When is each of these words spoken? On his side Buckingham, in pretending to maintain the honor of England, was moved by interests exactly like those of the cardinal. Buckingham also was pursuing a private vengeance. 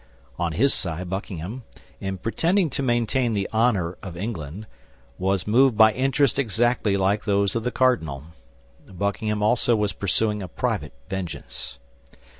On 0.39 0.53
his 0.53 0.73
side 0.73 1.11
Buckingham, 1.11 1.61
in 1.99 2.17
pretending 2.17 2.71
to 2.71 2.81
maintain 2.81 3.35
the 3.35 3.47
honor 3.53 3.99
of 4.01 4.17
England, 4.17 4.65
was 5.19 5.45
moved 5.45 5.77
by 5.77 5.91
interests 5.93 6.39
exactly 6.39 6.97
like 6.97 7.25
those 7.25 7.55
of 7.55 7.61
the 7.63 7.69
cardinal. 7.69 8.23
Buckingham 8.87 9.43
also 9.43 9.75
was 9.75 9.93
pursuing 9.93 10.41
a 10.41 10.47
private 10.47 10.93
vengeance. 11.07 11.77